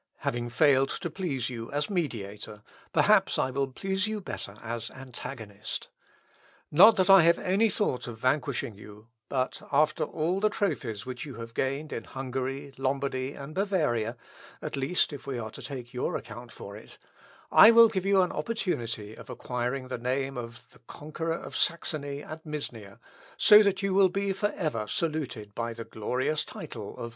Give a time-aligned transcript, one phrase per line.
[0.21, 5.89] Having failed to please you as mediator, perhaps I will please you better as antagonist.
[6.71, 11.23] Not that I have any thought of vanquishing you, but after all the trophies which
[11.23, 14.17] you have gained in Hungary, Lombardy, and Bavaria,
[14.59, 16.97] (at least if we are to take your account for it,)
[17.51, 22.21] I will give you an opportunity of acquiring the name of the conqueror of Saxony
[22.21, 22.99] and Misnia,
[23.37, 27.09] so that you will be for ever saluted by the glorious title of Augustus."